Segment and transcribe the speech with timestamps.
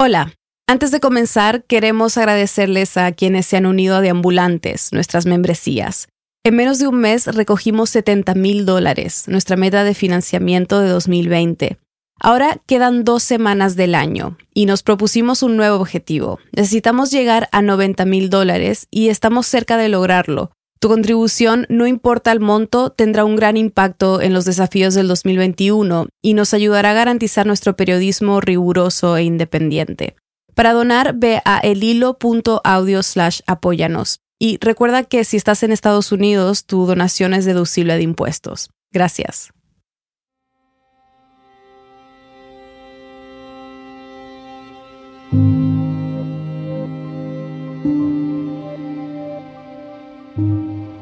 [0.00, 0.32] Hola,
[0.68, 6.06] antes de comenzar queremos agradecerles a quienes se han unido a Deambulantes, nuestras membresías.
[6.44, 11.78] En menos de un mes recogimos 70 mil dólares, nuestra meta de financiamiento de 2020.
[12.20, 16.38] Ahora quedan dos semanas del año y nos propusimos un nuevo objetivo.
[16.52, 20.52] Necesitamos llegar a 90 mil dólares y estamos cerca de lograrlo.
[20.80, 26.06] Tu contribución, no importa el monto, tendrá un gran impacto en los desafíos del 2021
[26.22, 30.14] y nos ayudará a garantizar nuestro periodismo riguroso e independiente.
[30.54, 34.20] Para donar, ve a elilo.audio slash apóyanos.
[34.40, 38.70] Y recuerda que si estás en Estados Unidos, tu donación es deducible de impuestos.
[38.92, 39.50] Gracias.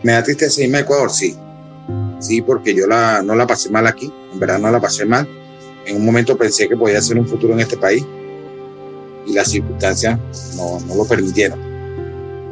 [0.03, 1.37] Me da tristeza irme a Ecuador, sí.
[2.19, 5.29] Sí, porque yo la, no la pasé mal aquí, en verdad no la pasé mal.
[5.87, 8.05] En un momento pensé que podía hacer un futuro en este país
[9.27, 10.19] y las circunstancias
[10.57, 11.61] no, no lo permitieron.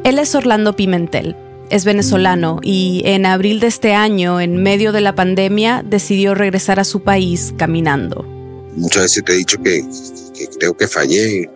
[0.03, 1.35] Él es Orlando Pimentel,
[1.69, 6.79] es venezolano y en abril de este año, en medio de la pandemia, decidió regresar
[6.79, 8.23] a su país caminando.
[8.75, 9.83] Muchas veces te he dicho que,
[10.37, 11.49] que creo que fallé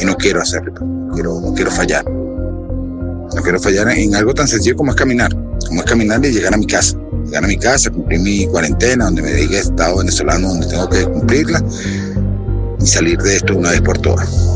[0.00, 0.74] y no quiero hacerlo,
[1.14, 2.04] quiero, no quiero fallar.
[3.34, 5.34] No quiero fallar en algo tan sencillo como es caminar,
[5.66, 6.96] como es caminar y llegar a mi casa.
[7.24, 11.04] Llegar a mi casa, cumplir mi cuarentena, donde me diga estado venezolano, donde tengo que
[11.04, 11.62] cumplirla
[12.80, 14.54] y salir de esto una vez por todas.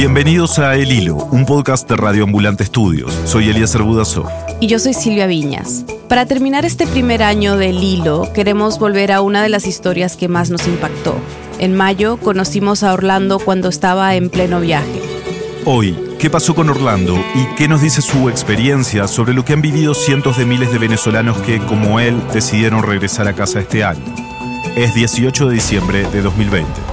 [0.00, 3.12] Bienvenidos a El Hilo, un podcast de Radio Ambulante Estudios.
[3.26, 4.26] Soy Elías Budasov.
[4.58, 5.84] Y yo soy Silvia Viñas.
[6.08, 10.16] Para terminar este primer año de El Hilo, queremos volver a una de las historias
[10.16, 11.18] que más nos impactó.
[11.58, 15.02] En mayo conocimos a Orlando cuando estaba en pleno viaje.
[15.66, 19.60] Hoy, ¿qué pasó con Orlando y qué nos dice su experiencia sobre lo que han
[19.60, 24.14] vivido cientos de miles de venezolanos que, como él, decidieron regresar a casa este año?
[24.76, 26.89] Es 18 de diciembre de 2020.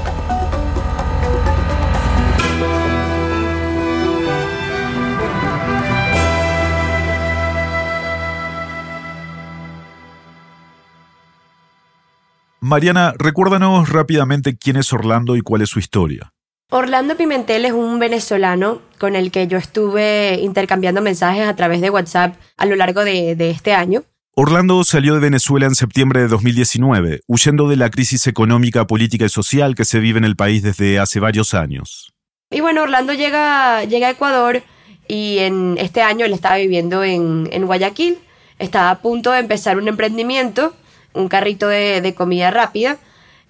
[12.67, 16.33] Mariana, recuérdanos rápidamente quién es Orlando y cuál es su historia.
[16.69, 21.89] Orlando Pimentel es un venezolano con el que yo estuve intercambiando mensajes a través de
[21.89, 24.03] WhatsApp a lo largo de, de, este año.
[24.35, 29.29] Orlando salió de Venezuela en septiembre de 2019, huyendo de la crisis económica, política y
[29.29, 32.13] social que se vive en el país desde hace varios años.
[32.51, 34.61] Y bueno, Orlando llega, llega a Ecuador
[35.07, 38.19] y en este año él estaba viviendo en, en Guayaquil,
[38.59, 40.73] estaba a punto de empezar un emprendimiento
[41.17, 42.97] un carrito de, comida rápida.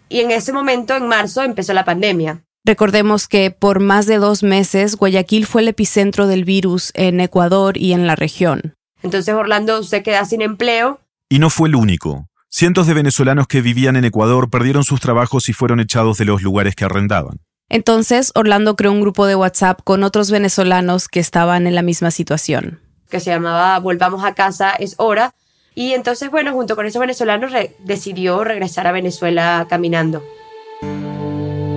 [0.09, 2.41] Y en ese momento, en marzo, empezó la pandemia.
[2.65, 7.77] Recordemos que por más de dos meses Guayaquil fue el epicentro del virus en Ecuador
[7.77, 8.75] y en la región.
[9.03, 10.99] Entonces Orlando se queda sin empleo.
[11.29, 12.27] Y no fue el único.
[12.49, 16.41] Cientos de venezolanos que vivían en Ecuador perdieron sus trabajos y fueron echados de los
[16.41, 17.39] lugares que arrendaban.
[17.69, 22.11] Entonces Orlando creó un grupo de WhatsApp con otros venezolanos que estaban en la misma
[22.11, 22.79] situación.
[23.09, 25.33] Que se llamaba Volvamos a casa, es hora,
[25.77, 30.23] y entonces, bueno, junto con esos venezolanos decidió regresar a Venezuela caminando.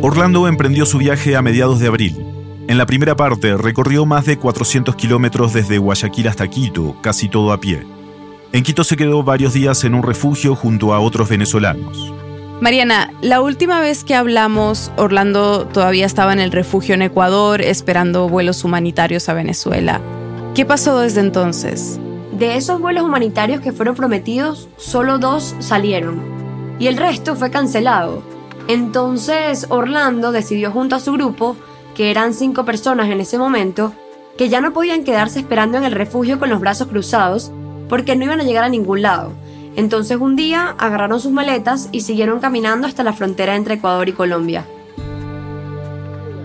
[0.00, 2.24] Orlando emprendió su viaje a mediados de abril.
[2.66, 7.52] En la primera parte recorrió más de 400 kilómetros desde Guayaquil hasta Quito, casi todo
[7.52, 7.86] a pie.
[8.54, 12.14] En Quito se quedó varios días en un refugio junto a otros venezolanos.
[12.62, 18.30] Mariana, la última vez que hablamos, Orlando todavía estaba en el refugio en Ecuador esperando
[18.30, 20.00] vuelos humanitarios a Venezuela.
[20.54, 22.00] ¿Qué pasó desde entonces?
[22.40, 26.22] De esos vuelos humanitarios que fueron prometidos, solo dos salieron
[26.78, 28.22] y el resto fue cancelado.
[28.66, 31.54] Entonces Orlando decidió junto a su grupo,
[31.94, 33.92] que eran cinco personas en ese momento,
[34.38, 37.52] que ya no podían quedarse esperando en el refugio con los brazos cruzados
[37.90, 39.32] porque no iban a llegar a ningún lado.
[39.76, 44.12] Entonces un día agarraron sus maletas y siguieron caminando hasta la frontera entre Ecuador y
[44.12, 44.64] Colombia.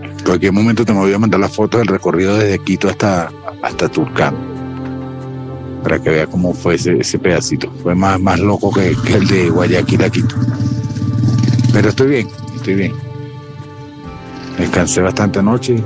[0.02, 3.32] En cualquier momento te me voy a mandar la foto del recorrido desde Quito hasta,
[3.62, 4.55] hasta Turcán
[5.86, 7.70] para que vea cómo fue ese, pedacito.
[7.84, 10.10] Fue más, más loco que, el de Guayaquil a.
[11.72, 12.92] Pero estoy bien, estoy bien.
[14.58, 15.76] Descansé bastante anoche.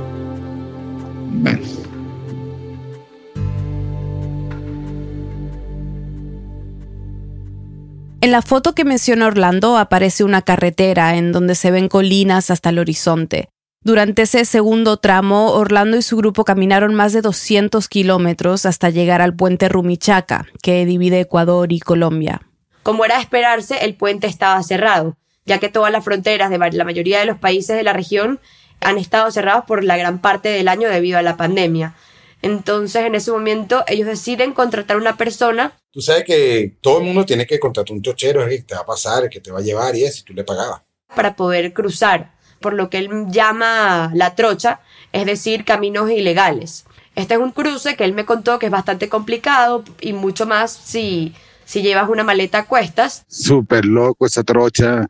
[8.21, 12.69] En la foto que menciona Orlando aparece una carretera en donde se ven colinas hasta
[12.69, 13.49] el horizonte.
[13.83, 19.21] Durante ese segundo tramo, Orlando y su grupo caminaron más de 200 kilómetros hasta llegar
[19.21, 22.41] al puente Rumichaca, que divide Ecuador y Colombia.
[22.83, 26.83] Como era de esperarse, el puente estaba cerrado, ya que todas las fronteras de la
[26.85, 28.39] mayoría de los países de la región
[28.81, 31.95] han estado cerrados por la gran parte del año debido a la pandemia.
[32.43, 35.79] Entonces, en ese momento, ellos deciden contratar a una persona.
[35.89, 38.85] Tú sabes que todo el mundo tiene que contratar un chochero, que te va a
[38.85, 40.81] pasar, que te va a llevar y eso, y tú le pagabas.
[41.15, 42.31] Para poder cruzar,
[42.61, 44.79] por lo que él llama la trocha,
[45.11, 46.85] es decir, caminos ilegales.
[47.15, 50.71] Este es un cruce que él me contó que es bastante complicado y mucho más
[50.71, 51.33] si,
[51.65, 53.25] si llevas una maleta a cuestas.
[53.27, 55.07] Súper loco esa trocha,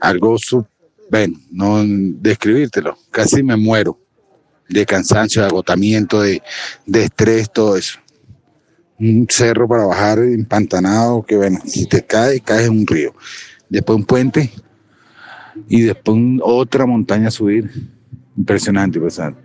[0.00, 0.36] algo,
[1.10, 3.98] ven, no describírtelo, casi me muero
[4.68, 6.42] de cansancio, de agotamiento, de,
[6.86, 7.98] de estrés, todo eso.
[9.00, 13.14] Un cerro para bajar empantanado, que bueno, si te caes, caes en un río.
[13.68, 14.52] Después un puente
[15.68, 17.70] y después otra montaña a subir.
[18.36, 19.40] Impresionante, impresionante.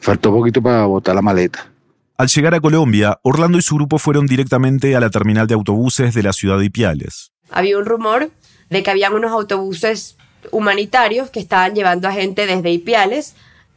[0.00, 1.70] Faltó poquito para botar la maleta.
[2.18, 6.14] Al llegar a Colombia, Orlando y su grupo fueron directamente a la terminal de autobuses
[6.14, 7.32] de la ciudad de Ipiales.
[7.50, 8.30] Había un rumor
[8.70, 10.16] de que habían unos autobuses
[10.50, 13.34] humanitarios que estaban llevando a gente desde Ipiales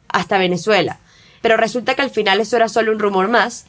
[0.08, 0.98] hasta Venezuela.
[1.42, 3.66] Pero resulta que al final eso era solo un rumor más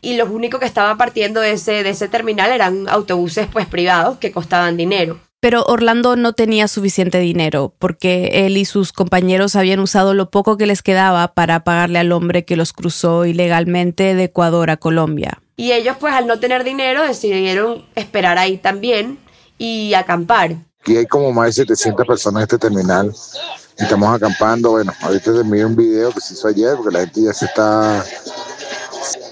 [0.00, 4.18] y lo único que estaba partiendo de ese, de ese terminal eran autobuses pues privados
[4.18, 5.20] que costaban dinero.
[5.40, 10.56] Pero Orlando no tenía suficiente dinero porque él y sus compañeros habían usado lo poco
[10.56, 15.40] que les quedaba para pagarle al hombre que los cruzó ilegalmente de Ecuador a Colombia.
[15.56, 19.18] Y ellos pues al no tener dinero decidieron esperar ahí también
[19.58, 20.56] y acampar.
[20.80, 23.12] Aquí hay como más de 700 personas en este terminal
[23.78, 24.72] estamos acampando.
[24.72, 27.46] Bueno, ahorita te envío un video que se hizo ayer porque la gente ya se
[27.46, 28.04] está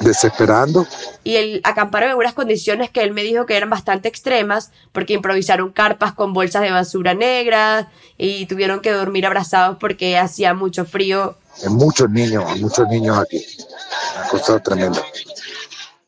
[0.01, 0.87] desesperando.
[1.25, 5.15] Y el acamparon en unas condiciones que él me dijo que eran bastante extremas, porque
[5.15, 10.85] improvisaron carpas con bolsas de basura negra y tuvieron que dormir abrazados porque hacía mucho
[10.85, 11.37] frío.
[11.63, 13.45] Hay muchos niños, muchos niños aquí.
[14.17, 15.03] Una cosa tremenda.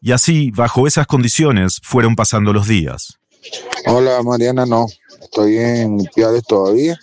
[0.01, 3.19] Y así, bajo esas condiciones, fueron pasando los días.
[3.87, 4.87] Hola Mariana, no,
[5.21, 6.99] estoy en Piales todavía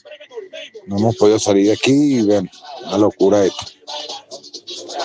[0.88, 2.50] no hemos podido salir de aquí y ven,
[2.86, 3.66] una locura esto.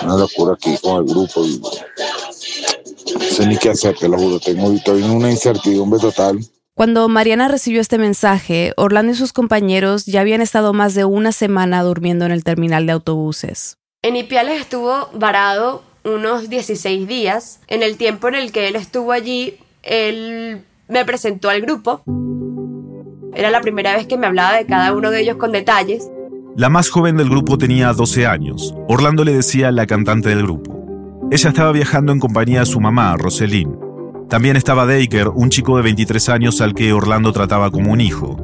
[0.03, 1.61] Una locura aquí con el grupo y
[3.13, 4.39] no sé ni qué hacer, te lo juro.
[4.39, 6.39] Tengo, estoy en una incertidumbre total.
[6.73, 11.31] Cuando Mariana recibió este mensaje, Orlando y sus compañeros ya habían estado más de una
[11.31, 13.77] semana durmiendo en el terminal de autobuses.
[14.01, 17.59] En Ipiales estuvo varado unos 16 días.
[17.67, 22.01] En el tiempo en el que él estuvo allí, él me presentó al grupo.
[23.33, 26.09] Era la primera vez que me hablaba de cada uno de ellos con detalles.
[26.57, 28.75] La más joven del grupo tenía 12 años.
[28.89, 30.83] Orlando le decía la cantante del grupo.
[31.31, 33.79] Ella estaba viajando en compañía de su mamá, Roselyn.
[34.27, 38.35] También estaba Daker, un chico de 23 años al que Orlando trataba como un hijo.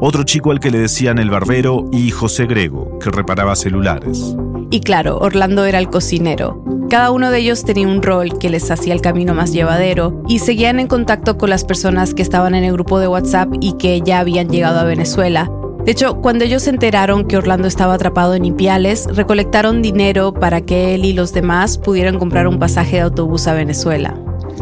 [0.00, 4.34] Otro chico al que le decían el barbero y José Grego, que reparaba celulares.
[4.70, 6.64] Y claro, Orlando era el cocinero.
[6.90, 10.40] Cada uno de ellos tenía un rol que les hacía el camino más llevadero y
[10.40, 14.00] seguían en contacto con las personas que estaban en el grupo de WhatsApp y que
[14.00, 15.48] ya habían llegado a Venezuela.
[15.84, 20.60] De hecho, cuando ellos se enteraron que Orlando estaba atrapado en Ipiales, recolectaron dinero para
[20.60, 24.14] que él y los demás pudieran comprar un pasaje de autobús a Venezuela.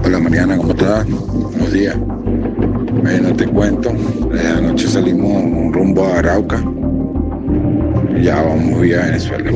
[0.02, 1.06] Hola Mariana, ¿cómo estás?
[1.06, 1.94] Buenos días.
[1.98, 3.90] Bueno, te cuento.
[4.56, 6.64] Anoche salimos rumbo a Arauca.
[8.16, 9.50] Y ya vamos vía Venezuela.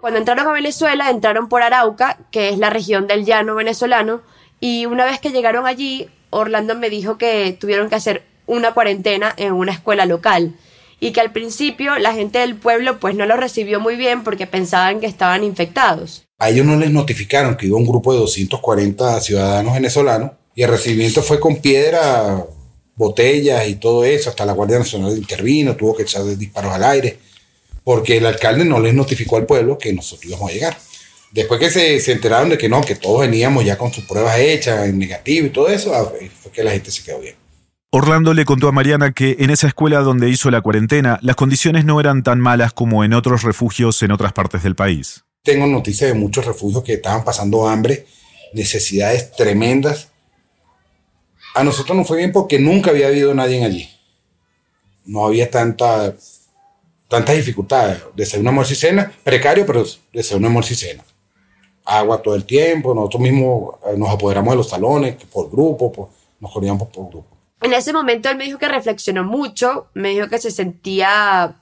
[0.00, 4.20] Cuando entraron a Venezuela, entraron por Arauca, que es la región del llano venezolano,
[4.60, 9.34] y una vez que llegaron allí, Orlando me dijo que tuvieron que hacer una cuarentena
[9.36, 10.54] en una escuela local
[11.00, 14.46] y que al principio la gente del pueblo pues no lo recibió muy bien porque
[14.46, 16.26] pensaban que estaban infectados.
[16.38, 20.70] A ellos no les notificaron que iba un grupo de 240 ciudadanos venezolanos y el
[20.70, 22.44] recibimiento fue con piedra,
[22.96, 27.18] botellas y todo eso, hasta la Guardia Nacional intervino, tuvo que echar disparos al aire
[27.88, 30.76] porque el alcalde no les notificó al pueblo que nosotros íbamos a llegar.
[31.30, 34.88] Después que se, enteraron de que no, que todos veníamos ya con sus pruebas hechas,
[34.88, 37.36] en negativo y todo eso, ah, fue que la gente se quedó bien.
[37.90, 41.84] Orlando le contó a Mariana que en esa escuela donde hizo la cuarentena, las condiciones
[41.84, 45.24] no eran tan malas como en otros refugios en otras partes del país.
[45.42, 48.06] Tengo noticias de muchos refugios que estaban pasando hambre,
[48.52, 50.08] necesidades tremendas.
[51.54, 53.88] A nosotros nos fue bien porque nunca había habido nadie allí.
[55.06, 56.14] No había tanta
[57.08, 58.02] tantas dificultades.
[58.14, 61.04] Desayuno, almuerzo y cena, precario, pero desayuno, almuerzo y cena.
[61.88, 66.52] Agua todo el tiempo, nosotros mismos eh, nos apoderamos de los salones, por grupo, nos
[66.52, 67.36] corríamos por grupo.
[67.62, 71.56] En ese momento él me dijo que reflexionó mucho, me dijo que se sentía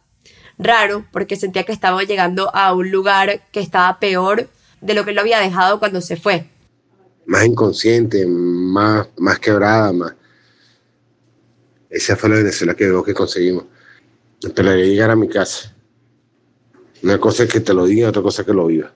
[0.58, 4.48] raro porque sentía que estaba llegando a un lugar que estaba peor
[4.80, 6.46] de lo que lo había dejado cuando se fue.
[7.24, 10.14] Más inconsciente, más, más quebrada, más.
[11.88, 13.64] Esa fue la Venezuela que veo que conseguimos
[14.42, 15.74] Esperaría llegar a mi casa.
[17.02, 18.92] Una cosa es que te lo diga, otra cosa es que lo viva.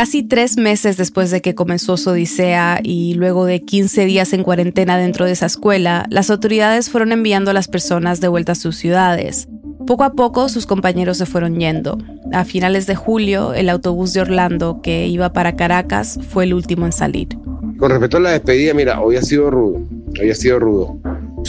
[0.00, 4.44] Casi tres meses después de que comenzó su odisea y luego de 15 días en
[4.44, 8.54] cuarentena dentro de esa escuela, las autoridades fueron enviando a las personas de vuelta a
[8.54, 9.46] sus ciudades.
[9.86, 11.98] Poco a poco sus compañeros se fueron yendo.
[12.32, 16.86] A finales de julio, el autobús de Orlando que iba para Caracas fue el último
[16.86, 17.28] en salir.
[17.76, 19.86] Con respecto a la despedida, mira, hoy ha sido rudo,
[20.18, 20.98] hoy ha sido rudo.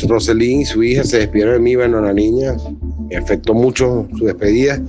[0.10, 2.58] Roselín y su hija se despidieron de mí, bueno, la niña,
[3.18, 4.82] afectó mucho su despedida.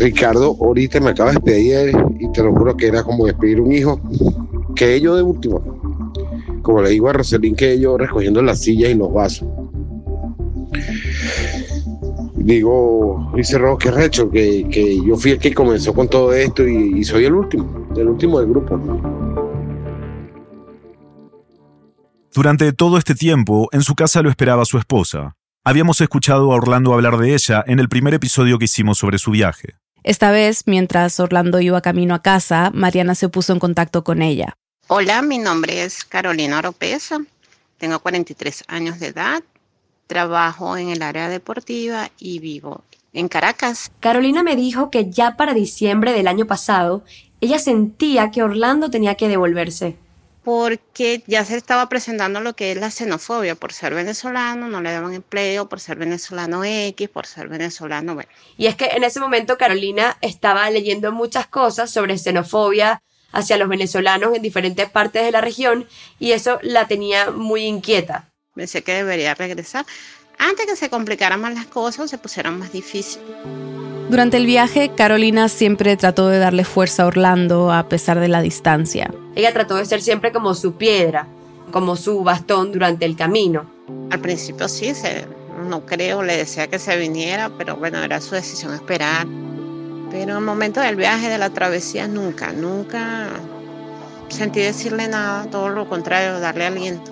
[0.00, 3.70] Ricardo, ahorita me acaba de despedir y te lo juro que era como despedir un
[3.70, 4.00] hijo,
[4.74, 5.60] que ellos de último.
[6.62, 9.46] Como le digo a Roselín, que ellos recogiendo las sillas y los vasos.
[12.36, 17.00] Digo, dice Roque Recho, que, que yo fui el que comenzó con todo esto y,
[17.00, 18.80] y soy el último, el último del grupo.
[22.32, 25.36] Durante todo este tiempo, en su casa lo esperaba su esposa.
[25.62, 29.32] Habíamos escuchado a Orlando hablar de ella en el primer episodio que hicimos sobre su
[29.32, 29.74] viaje.
[30.10, 34.54] Esta vez, mientras Orlando iba camino a casa, Mariana se puso en contacto con ella.
[34.88, 37.20] Hola, mi nombre es Carolina Oropesa,
[37.78, 39.44] tengo 43 años de edad,
[40.08, 43.92] trabajo en el área deportiva y vivo en Caracas.
[44.00, 47.04] Carolina me dijo que ya para diciembre del año pasado,
[47.40, 49.96] ella sentía que Orlando tenía que devolverse
[50.42, 54.92] porque ya se estaba presentando lo que es la xenofobia por ser venezolano, no le
[54.92, 58.30] daban empleo, por ser venezolano X, por ser venezolano bueno.
[58.56, 63.68] Y es que en ese momento Carolina estaba leyendo muchas cosas sobre xenofobia hacia los
[63.68, 65.86] venezolanos en diferentes partes de la región
[66.18, 68.28] y eso la tenía muy inquieta.
[68.54, 69.86] Pensé que debería regresar
[70.40, 73.26] antes que se complicaran más las cosas o se pusieran más difíciles.
[74.08, 78.42] Durante el viaje, Carolina siempre trató de darle fuerza a Orlando a pesar de la
[78.42, 79.12] distancia.
[79.36, 81.28] Ella trató de ser siempre como su piedra,
[81.70, 83.70] como su bastón durante el camino.
[84.10, 84.92] Al principio sí,
[85.68, 89.26] no creo, le decía que se viniera, pero bueno, era su decisión esperar.
[90.10, 93.28] Pero en el momento del viaje, de la travesía, nunca, nunca
[94.28, 97.09] sentí decirle nada, todo lo contrario, darle aliento.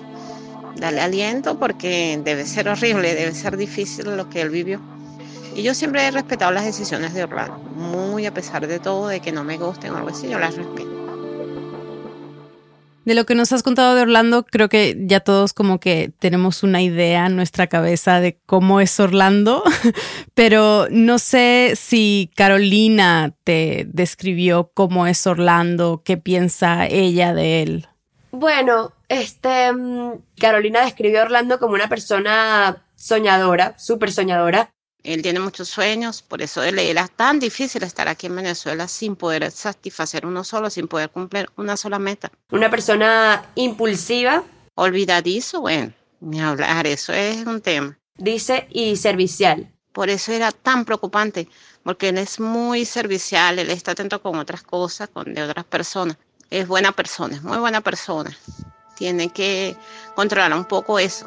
[0.79, 4.79] Darle aliento porque debe ser horrible, debe ser difícil lo que él vivió.
[5.55, 9.19] Y yo siempre he respetado las decisiones de Orlando, muy a pesar de todo, de
[9.19, 10.99] que no me gusten o algo así, yo las respeto.
[13.09, 16.61] De lo que nos has contado de Orlando, creo que ya todos como que tenemos
[16.61, 19.63] una idea en nuestra cabeza de cómo es Orlando,
[20.35, 27.87] pero no sé si Carolina te describió cómo es Orlando, qué piensa ella de él.
[28.31, 34.71] Bueno, este, mm, Carolina describió a Orlando como una persona soñadora, súper soñadora,
[35.03, 39.15] él tiene muchos sueños, por eso le era tan difícil estar aquí en Venezuela sin
[39.15, 42.31] poder satisfacer uno solo, sin poder cumplir una sola meta.
[42.51, 44.43] Una persona impulsiva.
[44.75, 47.97] Olvidadizo, bueno, ni hablar, eso es un tema.
[48.17, 49.71] Dice, y servicial.
[49.93, 51.47] Por eso era tan preocupante,
[51.83, 56.17] porque él es muy servicial, él está atento con otras cosas, con de otras personas.
[56.49, 58.37] Es buena persona, es muy buena persona.
[58.99, 59.77] Tiene que
[60.13, 61.25] controlar un poco eso.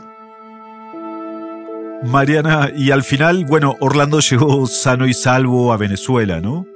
[2.03, 6.67] Mariana, y al final, bueno, Orlando llegó sano y salvo a Venezuela, ¿no?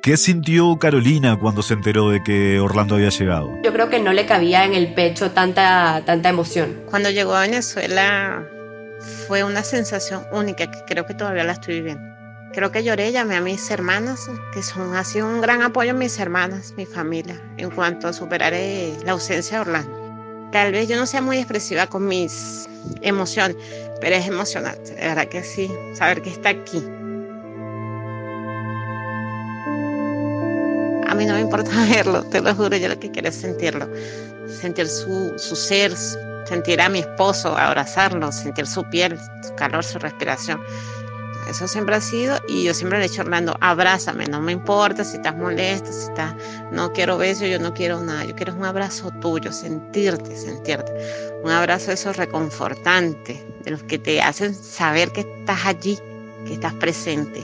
[0.00, 3.50] ¿Qué sintió Carolina cuando se enteró de que Orlando había llegado?
[3.64, 6.82] Yo creo que no le cabía en el pecho tanta, tanta emoción.
[6.88, 8.46] Cuando llegó a Venezuela
[9.26, 12.04] fue una sensación única que creo que todavía la estoy viviendo.
[12.52, 16.74] Creo que lloré, llamé a mis hermanas, que son así un gran apoyo mis hermanas,
[16.76, 20.03] mi familia, en cuanto a superar eh, la ausencia de Orlando.
[20.54, 22.68] Tal vez yo no sea muy expresiva con mis
[23.02, 23.56] emociones,
[24.00, 26.78] pero es emocionante, de verdad que sí, saber que está aquí.
[31.08, 33.88] A mí no me importa verlo, te lo juro, yo lo que quiero es sentirlo,
[34.46, 35.92] sentir su, su ser,
[36.46, 40.60] sentir a mi esposo, abrazarlo, sentir su piel, su calor, su respiración.
[41.48, 45.04] Eso siempre ha sido y yo siempre le he dicho Orlando, abrázame, no me importa
[45.04, 46.34] si estás molesto, si estás,
[46.72, 50.92] no quiero besos, yo no quiero nada, yo quiero un abrazo tuyo, sentirte, sentirte.
[51.42, 55.98] Un abrazo eso reconfortante, de los que te hacen saber que estás allí,
[56.46, 57.42] que estás presente.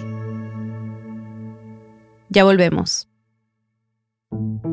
[2.30, 3.09] Ya volvemos.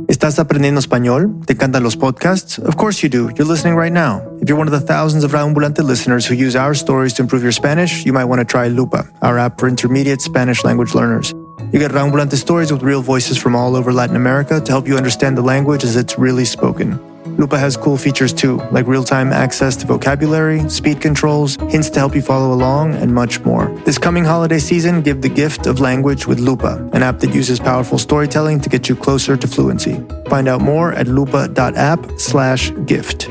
[0.08, 1.42] ¿Estás aprendiendo español?
[1.46, 2.60] ¿Te encantan los podcasts?
[2.60, 3.30] Of course you do.
[3.36, 4.22] You're listening right now.
[4.40, 7.44] If you're one of the thousands of Raambulante listeners who use our stories to improve
[7.44, 11.34] your Spanish, you might want to try Lupa, our app for intermediate Spanish language learners.
[11.74, 14.96] You get Raambulante stories with real voices from all over Latin America to help you
[14.96, 17.00] understand the language as it's really spoken.
[17.38, 22.00] Lupa has cool features too, like real time access to vocabulary, speed controls, hints to
[22.00, 23.68] help you follow along, and much more.
[23.86, 27.60] This coming holiday season, give the gift of language with Lupa, an app that uses
[27.60, 30.04] powerful storytelling to get you closer to fluency.
[30.30, 33.30] Find out more at lupa.app/slash gift.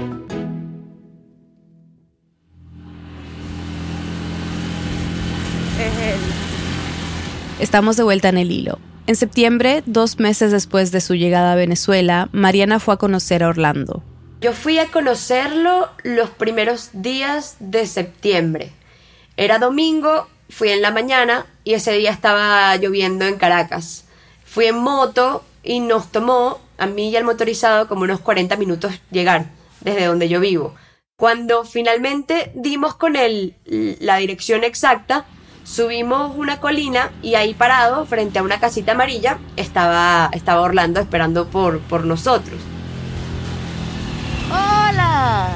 [7.58, 8.78] Estamos de vuelta en el hilo.
[9.08, 13.48] En septiembre, dos meses después de su llegada a Venezuela, Mariana fue a conocer a
[13.48, 14.02] Orlando.
[14.40, 18.72] Yo fui a conocerlo los primeros días de septiembre.
[19.36, 24.06] Era domingo, fui en la mañana y ese día estaba lloviendo en Caracas.
[24.44, 28.92] Fui en moto y nos tomó a mí y al motorizado como unos 40 minutos
[29.12, 29.46] llegar
[29.82, 30.74] desde donde yo vivo.
[31.16, 35.26] Cuando finalmente dimos con él la dirección exacta,
[35.66, 41.48] subimos una colina y ahí parado, frente a una casita amarilla, estaba, estaba Orlando esperando
[41.48, 42.58] por, por nosotros.
[44.48, 45.50] ¡Hola!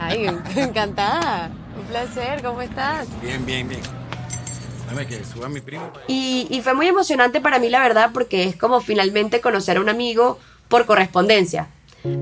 [0.00, 0.26] Ay,
[0.56, 1.50] encantada.
[1.76, 3.08] Un placer, ¿cómo estás?
[3.20, 3.80] Bien, bien, bien.
[4.88, 5.90] Dame que suba mi primo.
[6.06, 9.80] Y, y fue muy emocionante para mí, la verdad, porque es como finalmente conocer a
[9.80, 11.68] un amigo por correspondencia.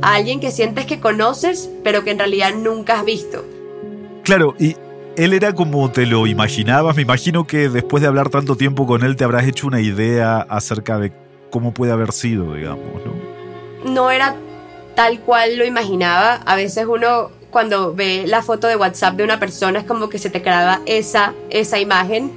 [0.01, 3.45] A alguien que sientes que conoces, pero que en realidad nunca has visto.
[4.25, 4.75] Claro, y
[5.17, 6.97] él era como te lo imaginabas.
[6.97, 10.39] Me imagino que después de hablar tanto tiempo con él te habrás hecho una idea
[10.39, 11.13] acerca de
[11.51, 13.93] cómo puede haber sido, digamos, ¿no?
[13.93, 14.37] No era
[14.95, 16.35] tal cual lo imaginaba.
[16.45, 20.19] A veces uno cuando ve la foto de WhatsApp de una persona es como que
[20.19, 22.33] se te graba esa, esa imagen,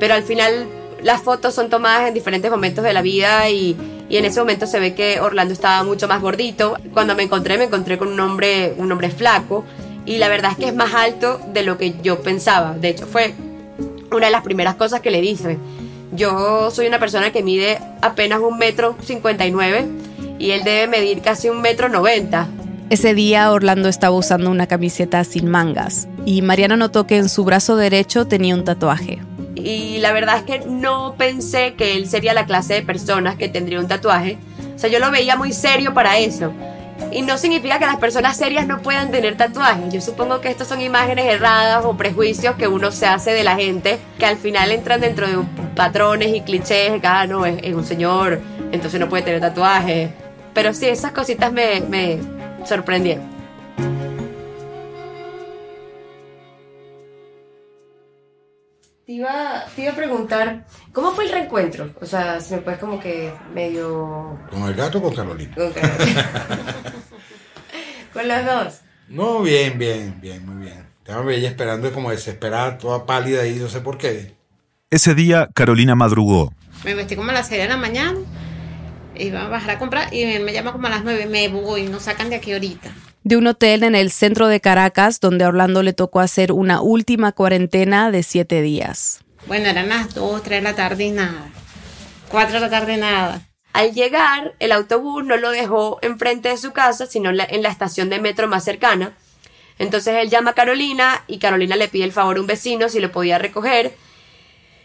[0.00, 0.66] pero al final
[1.02, 3.76] las fotos son tomadas en diferentes momentos de la vida y,
[4.08, 6.76] y, en ese momento se ve que Orlando estaba mucho más gordito.
[6.94, 9.64] Cuando me encontré, me encontré con un hombre, un hombre flaco
[10.04, 12.74] y la verdad es que es más alto de lo que yo pensaba.
[12.74, 13.34] De hecho, fue
[14.10, 15.58] una de las primeras cosas que le dije.
[16.12, 19.86] Yo soy una persona que mide apenas un metro cincuenta y nueve
[20.38, 22.48] y él debe medir casi un metro noventa.
[22.90, 27.44] Ese día Orlando estaba usando una camiseta sin mangas y Mariana notó que en su
[27.44, 29.22] brazo derecho tenía un tatuaje.
[29.54, 33.48] Y la verdad es que no pensé que él sería la clase de personas que
[33.48, 34.36] tendría un tatuaje.
[34.74, 36.52] O sea, yo lo veía muy serio para eso.
[37.10, 39.92] Y no significa que las personas serias no puedan tener tatuajes.
[39.92, 43.56] Yo supongo que estas son imágenes erradas o prejuicios que uno se hace de la
[43.56, 45.38] gente, que al final entran dentro de
[45.74, 48.40] patrones y clichés, que ah, no, es, un señor,
[48.70, 50.10] entonces no puede tener tatuajes.
[50.54, 52.18] Pero sí, esas cositas me, me
[52.64, 53.31] sorprendieron.
[59.12, 61.90] Te iba, te iba a preguntar, ¿cómo fue el reencuentro?
[62.00, 64.38] O sea, si me puedes como que medio...
[64.48, 65.54] ¿Con el gato o con Carolina?
[65.54, 65.70] Con,
[68.14, 68.80] con los dos.
[69.08, 70.86] No, bien, bien, bien, muy bien.
[71.00, 74.32] Estaba bella esperando como desesperada, toda pálida y no sé por qué.
[74.88, 76.54] Ese día Carolina madrugó.
[76.82, 78.18] Me vestí como a las 6 de la mañana,
[79.14, 82.04] iba a bajar a comprar y me llama como a las 9, me voy, nos
[82.04, 82.90] sacan de aquí ahorita.
[83.24, 86.80] De un hotel en el centro de Caracas, donde a Orlando le tocó hacer una
[86.80, 89.20] última cuarentena de siete días.
[89.46, 91.50] Bueno, eran las 2, 3 de la tarde y nada.
[92.28, 93.42] 4 de la tarde nada.
[93.72, 97.62] Al llegar, el autobús no lo dejó enfrente de su casa, sino en la, en
[97.62, 99.12] la estación de metro más cercana.
[99.78, 103.00] Entonces él llama a Carolina y Carolina le pide el favor a un vecino si
[103.00, 103.94] lo podía recoger.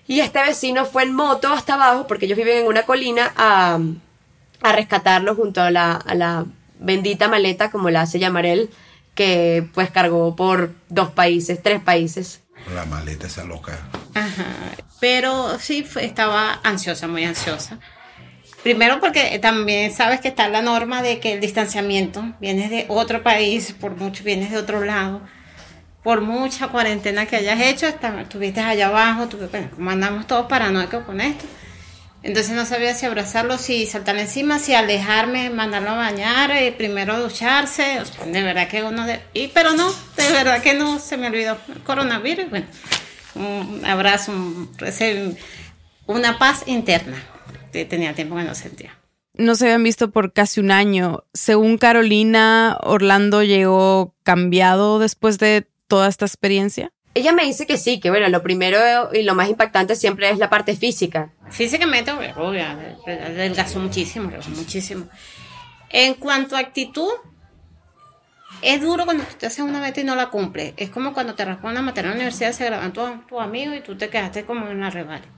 [0.08, 3.80] Y este vecino fue en moto hasta abajo, porque ellos viven en una colina, a,
[4.62, 6.46] a rescatarlo junto a la, a la
[6.80, 8.70] bendita maleta, como la hace llamar él,
[9.16, 12.42] que pues cargó por dos países, tres países.
[12.74, 13.80] La maleta esa loca.
[14.14, 14.46] Ajá.
[15.00, 17.80] Pero sí, fue- estaba ansiosa, muy ansiosa.
[18.64, 23.24] Primero porque también sabes que está la norma de que el distanciamiento vienes de otro
[23.24, 25.22] país, por mucho vienes de otro lado,
[26.04, 31.04] por mucha cuarentena que hayas hecho, estuviste allá abajo, tuve, bueno, como andamos todos paranoicos
[31.06, 31.46] con esto.
[32.24, 37.22] Entonces no sabía si abrazarlo, si saltar encima, si alejarme, mandarlo a bañar, eh, primero
[37.22, 38.00] ducharse.
[38.26, 39.06] De verdad que uno...
[39.06, 42.50] De, y, pero no, de verdad que no, se me olvidó el coronavirus.
[42.50, 42.66] Bueno,
[43.36, 45.38] un abrazo, un-
[46.08, 47.18] una paz interna.
[47.72, 48.98] Tenía tiempo que no sentía.
[49.34, 51.24] No se habían visto por casi un año.
[51.34, 56.92] Según Carolina, Orlando llegó cambiado después de toda esta experiencia.
[57.14, 58.80] Ella me dice que sí, que bueno, lo primero
[59.12, 61.32] y lo más impactante siempre es la parte física.
[61.50, 62.64] Físicamente, obvio,
[63.08, 65.08] adelgazó muchísimo, adelgazó muchísimo.
[65.90, 67.10] En cuanto a actitud,
[68.62, 70.74] es duro cuando tú te haces una meta y no la cumples.
[70.78, 73.78] Es como cuando te raspan una materia en la universidad, se graban tus tu amigos
[73.78, 75.30] y tú te quedaste como en la reválida.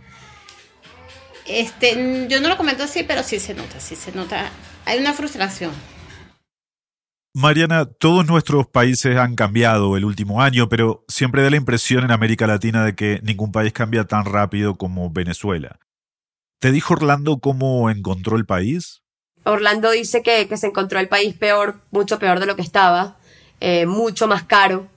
[1.45, 4.49] Este, yo no lo comento así, pero sí se nota, sí se nota.
[4.86, 5.71] Hay una frustración.
[7.33, 12.11] Mariana, todos nuestros países han cambiado el último año, pero siempre da la impresión en
[12.11, 15.79] América Latina de que ningún país cambia tan rápido como Venezuela.
[16.59, 19.03] ¿Te dijo Orlando cómo encontró el país?
[19.43, 23.17] Orlando dice que, que se encontró el país peor, mucho peor de lo que estaba,
[23.59, 24.87] eh, mucho más caro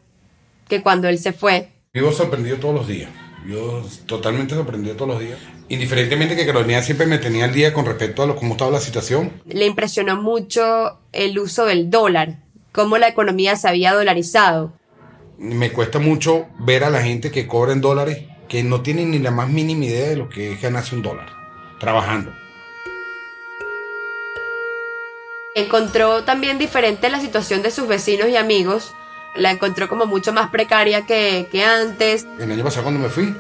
[0.68, 1.71] que cuando él se fue.
[1.92, 3.11] Vivo sorprendido todos los días.
[3.47, 5.39] Yo totalmente sorprendido todos los días.
[5.69, 8.81] Indiferentemente que Carolina siempre me tenía al día con respecto a lo, cómo estaba la
[8.81, 9.33] situación.
[9.47, 12.39] Le impresionó mucho el uso del dólar,
[12.73, 14.73] cómo la economía se había dolarizado.
[15.39, 19.19] Me cuesta mucho ver a la gente que cobra en dólares que no tiene ni
[19.19, 21.27] la más mínima idea de lo que es ganarse un dólar.
[21.81, 22.33] trabajando.
[25.55, 28.95] Encontró también diferente la situación de sus vecinos y amigos.
[29.37, 32.27] La encontró como mucho más precaria que, que antes.
[32.38, 33.35] El año pasado cuando me fui,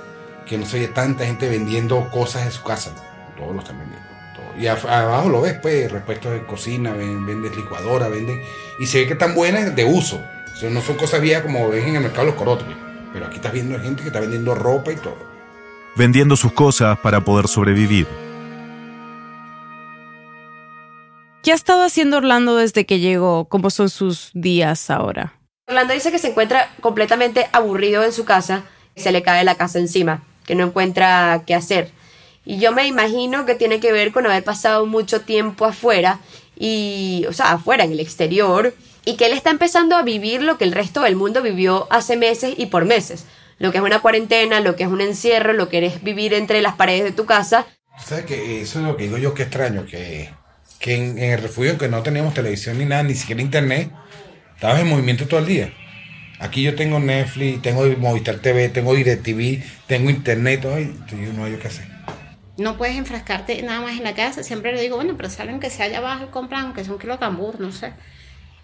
[0.46, 2.92] que no se veía tanta gente vendiendo cosas en su casa.
[3.36, 4.06] Todos lo están vendiendo.
[4.34, 4.60] todo.
[4.60, 8.40] Y a- abajo lo ves, pues, repuestos de cocina, ven- venden licuadora, venden...
[8.80, 10.18] Y se ve que están buenas de uso.
[10.54, 12.64] O sea, no son cosas viejas como ven en el mercado los corotos.
[12.66, 12.76] pues.
[13.12, 15.18] Pero aquí estás viendo gente que está vendiendo ropa y todo.
[15.96, 18.06] vendiendo sus cosas para poder sobrevivir.
[21.42, 23.46] ¿Qué ha estado haciendo Orlando desde que llegó?
[23.46, 25.34] ¿Cómo son sus días ahora?
[25.68, 28.64] Orlando dice que se encuentra completamente aburrido en su casa,
[28.96, 31.90] se le cae la casa encima, que no encuentra qué hacer.
[32.44, 36.18] Y yo me imagino que tiene que ver con haber pasado mucho tiempo afuera
[36.58, 40.58] y, o sea, afuera en el exterior y que él está empezando a vivir lo
[40.58, 43.24] que el resto del mundo vivió hace meses y por meses.
[43.58, 46.60] Lo que es una cuarentena, lo que es un encierro, lo que es vivir entre
[46.62, 47.66] las paredes de tu casa.
[48.04, 50.30] ¿Sabes que Eso es lo que digo yo que extraño, que,
[50.80, 53.92] que en, en el refugio que no teníamos televisión ni nada, ni siquiera internet,
[54.62, 55.72] estabas en movimiento todo el día.
[56.38, 61.56] Aquí yo tengo Netflix, tengo Movistar TV, tengo DirecTV, tengo internet, todo, yo no hay
[61.56, 61.88] qué hacer.
[62.58, 64.44] No puedes enfrascarte nada más en la casa.
[64.44, 67.00] Siempre le digo, bueno, pero salen que sea allá abajo y compran, aunque sea un
[67.00, 67.92] kilo de cambur, no sé.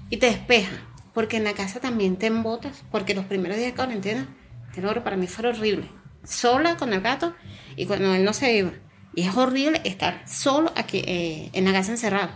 [0.09, 0.71] Y te despeja.
[1.15, 2.85] Porque en la casa también te embotas.
[2.93, 4.29] Porque los primeros días de cuarentena,
[4.73, 5.89] te lo juro, para mí fue horrible.
[6.23, 7.35] Sola con el gato
[7.75, 8.71] y cuando él no se iba.
[9.17, 12.31] Y es horrible estar solo aquí eh, en la casa encerrado.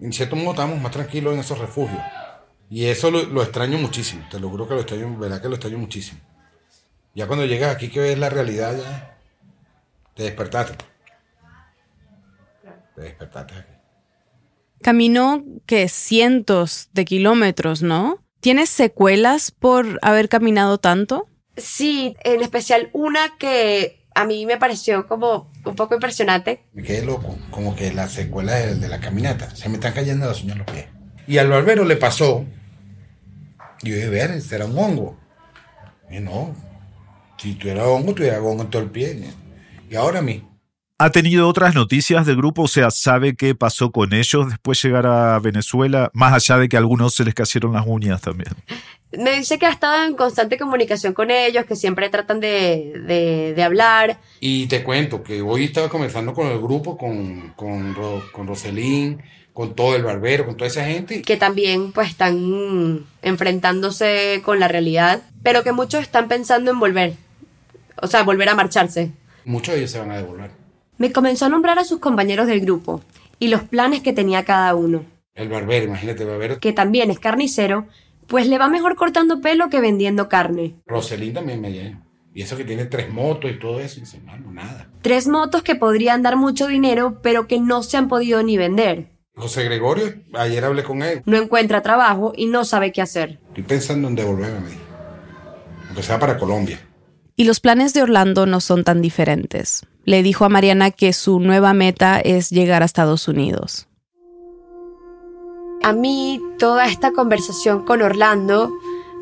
[0.00, 2.02] En cierto modo estábamos más tranquilos en esos refugios.
[2.70, 5.54] Y eso lo, lo extraño muchísimo, te lo juro que lo extraño, verdad que lo
[5.54, 6.20] extraño muchísimo.
[7.14, 9.18] Ya cuando llegas aquí que ves la realidad, ya
[10.14, 10.76] te despertaste.
[12.94, 13.72] Te despertaste aquí.
[14.82, 18.22] Caminó que cientos de kilómetros, ¿no?
[18.40, 21.28] ¿Tienes secuelas por haber caminado tanto?
[21.56, 27.04] Sí, en especial una que a mí me pareció como un poco impresionante, Me quedé
[27.04, 29.54] loco, como que la secuela de, de la caminata.
[29.56, 30.86] Se me están cayendo uñas en los pies.
[31.26, 32.44] Y al barbero le pasó.
[33.82, 35.16] Y yo dije, ver, será un hongo.
[36.10, 36.54] Y no,
[37.36, 39.22] si tuviera hongo, tuviera hongo en todo el pie.
[39.90, 40.44] Y ahora a mí.
[41.00, 42.62] ¿Ha tenido otras noticias del grupo?
[42.62, 46.10] O sea, ¿sabe qué pasó con ellos después de llegar a Venezuela?
[46.12, 48.52] Más allá de que a algunos se les cayeron las uñas también.
[49.16, 53.54] Me dice que ha estado en constante comunicación con ellos, que siempre tratan de, de,
[53.54, 54.18] de hablar.
[54.40, 59.22] Y te cuento que hoy estaba conversando con el grupo, con, con, Ro- con Roselín,
[59.58, 61.20] con todo el barbero, con toda esa gente.
[61.22, 67.14] que también pues están enfrentándose con la realidad, pero que muchos están pensando en volver,
[68.00, 69.10] o sea, volver a marcharse.
[69.44, 70.52] Muchos de ellos se van a devolver.
[70.98, 73.02] Me comenzó a nombrar a sus compañeros del grupo
[73.40, 76.60] y los planes que tenía cada uno, El barbero, imagínate, el barbero.
[76.60, 77.88] que también es carnicero,
[78.28, 80.76] pues le va mejor cortando pelo que vendiendo carne.
[80.86, 82.04] Roselín también me llena.
[82.32, 83.98] Y eso que tiene tres motos y todo eso.
[83.98, 84.88] Y dice, mano, nada.
[85.02, 89.17] Tres motos que podrían dar mucho dinero, pero que no se han podido ni vender.
[89.38, 91.22] José Gregorio, ayer hablé con él.
[91.24, 93.38] No encuentra trabajo y no sabe qué hacer.
[93.48, 94.70] Estoy pensando en devolverme.
[95.86, 96.80] Aunque sea para Colombia.
[97.36, 99.86] Y los planes de Orlando no son tan diferentes.
[100.04, 103.86] Le dijo a Mariana que su nueva meta es llegar a Estados Unidos.
[105.84, 108.72] A mí toda esta conversación con Orlando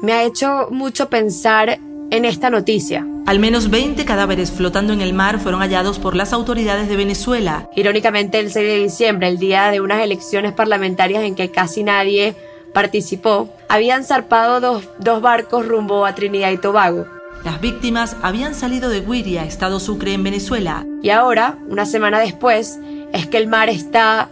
[0.01, 1.79] me ha hecho mucho pensar
[2.11, 3.07] en esta noticia.
[3.27, 7.69] Al menos 20 cadáveres flotando en el mar fueron hallados por las autoridades de Venezuela.
[7.75, 12.37] Irónicamente, el 6 de diciembre, el día de unas elecciones parlamentarias en que casi nadie
[12.73, 17.07] participó, habían zarpado dos, dos barcos rumbo a Trinidad y Tobago.
[17.45, 20.85] Las víctimas habían salido de Guiria, estado Sucre, en Venezuela.
[21.03, 22.79] Y ahora, una semana después,
[23.13, 24.29] es que el mar está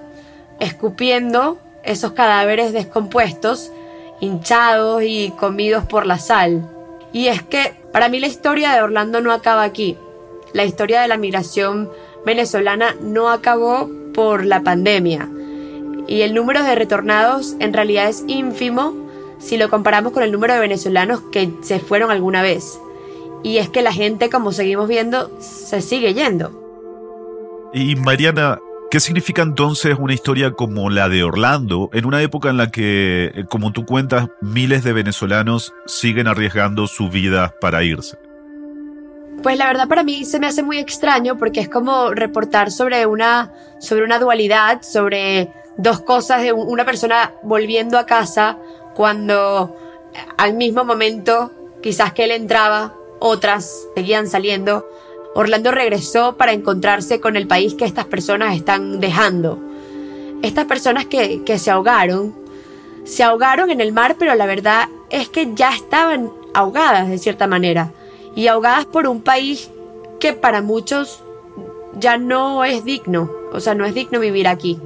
[0.60, 3.70] escupiendo esos cadáveres descompuestos,
[4.20, 6.68] hinchados y comidos por la sal.
[7.14, 9.96] Y es que para mí la historia de Orlando no acaba aquí.
[10.52, 11.88] La historia de la migración
[12.26, 15.30] venezolana no acabó por la pandemia.
[16.08, 18.92] Y el número de retornados en realidad es ínfimo
[19.38, 22.80] si lo comparamos con el número de venezolanos que se fueron alguna vez.
[23.44, 26.50] Y es que la gente, como seguimos viendo, se sigue yendo.
[27.72, 28.58] Y Mariana,
[28.94, 33.32] ¿qué significa entonces una historia como la de Orlando en una época en la que,
[33.34, 38.16] eh, como tú cuentas, miles de venezolanos siguen arriesgando su vida para irse?
[39.42, 43.04] Pues la verdad para mí se me hace muy extraño porque es como reportar sobre
[43.04, 48.58] una, sobre una dualidad, sobre dos cosas de un- una persona volviendo a casa
[48.94, 49.76] cuando
[50.36, 51.50] al mismo momento
[51.82, 54.86] quizás que él entraba, otras seguían saliendo.
[55.34, 59.58] Orlando regresó para encontrarse con el país que estas personas están dejando.
[60.42, 62.34] Estas personas que, que se ahogaron,
[63.04, 67.46] se ahogaron en el mar, pero la verdad es que ya estaban ahogadas de cierta
[67.46, 67.92] manera.
[68.36, 69.70] Y ahogadas por un país
[70.20, 71.22] que para muchos
[71.98, 74.80] ya no es digno, o sea, no es digno vivir aquí.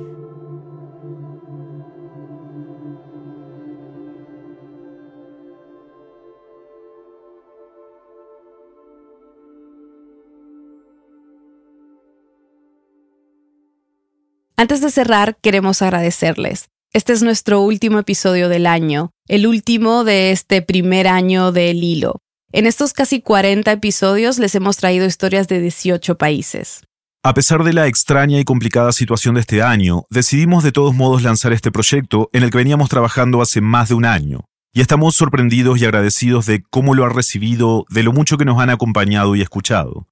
[14.60, 16.68] Antes de cerrar, queremos agradecerles.
[16.92, 22.16] Este es nuestro último episodio del año, el último de este primer año del hilo.
[22.50, 26.82] En estos casi 40 episodios les hemos traído historias de 18 países.
[27.22, 31.22] A pesar de la extraña y complicada situación de este año, decidimos de todos modos
[31.22, 34.46] lanzar este proyecto en el que veníamos trabajando hace más de un año.
[34.72, 38.58] Y estamos sorprendidos y agradecidos de cómo lo ha recibido, de lo mucho que nos
[38.58, 40.08] han acompañado y escuchado.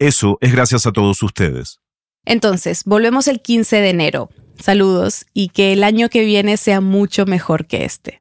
[0.00, 1.78] Eso es gracias a todos ustedes.
[2.24, 4.30] Entonces, volvemos el 15 de enero.
[4.58, 8.20] Saludos y que el año que viene sea mucho mejor que este.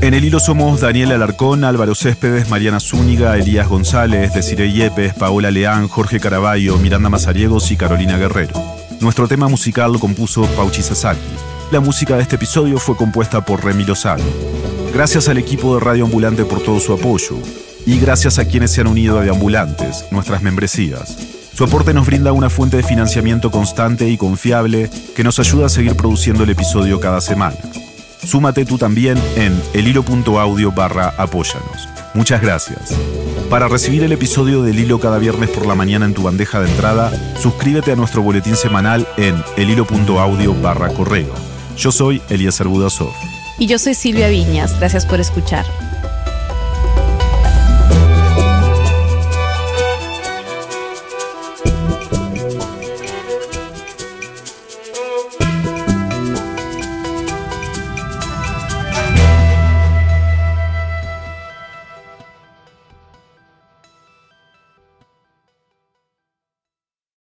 [0.00, 5.50] En el hilo somos Daniel Alarcón, Álvaro Céspedes, Mariana Zúñiga, Elías González, Desiree Yepes, Paola
[5.50, 8.52] Leán, Jorge Caraballo, Miranda Mazariegos y Carolina Guerrero.
[9.00, 11.22] Nuestro tema musical lo compuso Pauchi Sasaki.
[11.70, 14.24] La música de este episodio fue compuesta por Remy Lozano.
[14.92, 17.38] Gracias al equipo de Radio Ambulante por todo su apoyo
[17.86, 21.16] y gracias a quienes se han unido a Deambulantes, nuestras membresías.
[21.54, 25.68] Su aporte nos brinda una fuente de financiamiento constante y confiable que nos ayuda a
[25.68, 27.56] seguir produciendo el episodio cada semana.
[28.24, 31.88] Súmate tú también en elhilo.audio barra apóyanos.
[32.14, 32.94] Muchas gracias.
[33.50, 36.70] Para recibir el episodio del Hilo cada viernes por la mañana en tu bandeja de
[36.70, 41.32] entrada, suscríbete a nuestro boletín semanal en elhilo.audio barra correo.
[41.76, 43.12] Yo soy Elías Budasov.
[43.58, 44.78] Y yo soy Silvia Viñas.
[44.78, 45.64] Gracias por escuchar.